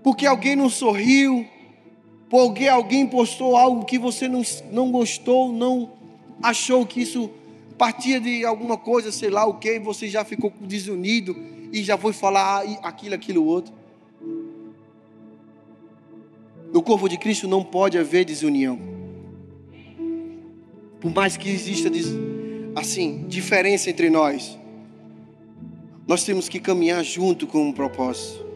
[0.03, 1.47] porque alguém não sorriu,
[2.29, 5.93] porque alguém postou algo que você não, não gostou, não
[6.43, 7.31] achou que isso
[7.79, 11.37] partia de alguma coisa, sei lá o que, você já ficou desunido
[11.73, 13.73] e já foi falar aquilo, aquilo, outro.
[16.73, 18.79] No corpo de Cristo não pode haver desunião.
[21.01, 21.91] Por mais que exista
[22.75, 24.59] assim, diferença entre nós,
[26.07, 28.52] nós temos que caminhar junto com um propósito.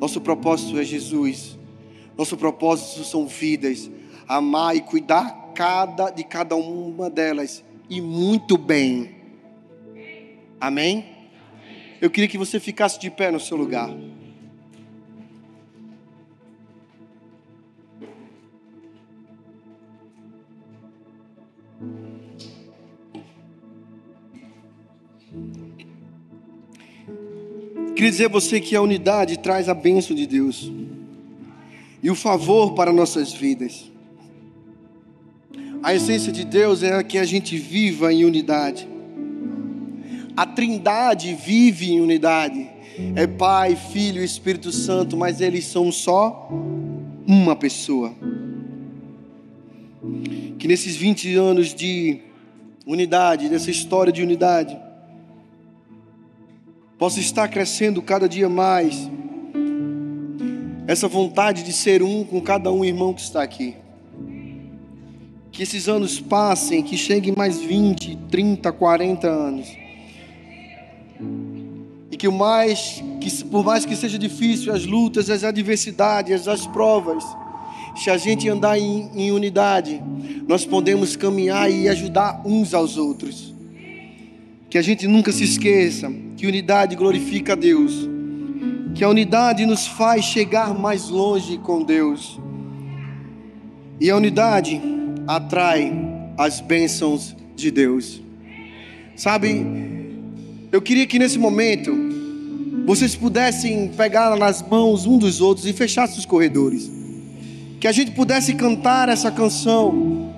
[0.00, 1.58] Nosso propósito é Jesus.
[2.16, 3.90] Nosso propósito são vidas.
[4.26, 7.64] Amar e cuidar cada, de cada uma delas.
[7.88, 9.16] E muito bem.
[10.60, 11.04] Amém?
[12.00, 13.90] Eu queria que você ficasse de pé no seu lugar.
[27.98, 30.70] Queria dizer a você que a unidade traz a bênção de Deus
[32.00, 33.90] e o favor para nossas vidas.
[35.82, 38.88] A essência de Deus é que a gente viva em unidade.
[40.36, 42.70] A Trindade vive em unidade.
[43.16, 46.48] É Pai, Filho e Espírito Santo, mas eles são só
[47.26, 48.14] uma pessoa.
[50.56, 52.20] Que nesses 20 anos de
[52.86, 54.87] unidade, dessa história de unidade,
[56.98, 59.08] possa estar crescendo cada dia mais
[60.86, 63.76] essa vontade de ser um com cada um irmão que está aqui.
[65.52, 69.68] Que esses anos passem, que cheguem mais 20, 30, 40 anos.
[72.10, 76.66] E que o mais, que por mais que seja difícil as lutas, as adversidades, as
[76.66, 77.22] provas,
[77.94, 80.02] se a gente andar em, em unidade,
[80.48, 83.54] nós podemos caminhar e ajudar uns aos outros.
[84.70, 88.08] Que a gente nunca se esqueça que unidade glorifica a Deus,
[88.94, 92.38] que a unidade nos faz chegar mais longe com Deus,
[94.00, 94.80] e a unidade
[95.26, 95.92] atrai
[96.38, 98.22] as bênçãos de Deus.
[99.16, 99.66] Sabe,
[100.70, 101.92] eu queria que nesse momento
[102.86, 106.88] vocês pudessem pegar nas mãos um dos outros e fechassem os corredores,
[107.80, 110.32] que a gente pudesse cantar essa canção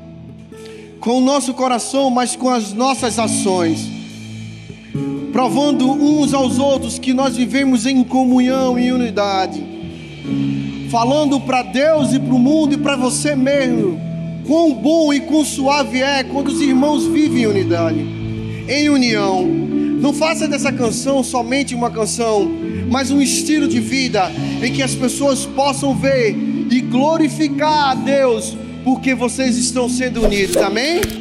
[0.98, 3.99] com o nosso coração, mas com as nossas ações
[5.33, 9.62] provando uns aos outros que nós vivemos em comunhão e unidade,
[10.91, 14.01] falando para Deus e para o mundo e para você mesmo,
[14.47, 18.07] quão bom e quão suave é quando os irmãos vivem em unidade,
[18.68, 19.47] em união.
[19.47, 22.51] Não faça dessa canção somente uma canção,
[22.91, 24.31] mas um estilo de vida
[24.62, 26.35] em que as pessoas possam ver
[26.70, 30.57] e glorificar a Deus porque vocês estão sendo unidos.
[30.57, 31.20] Amém?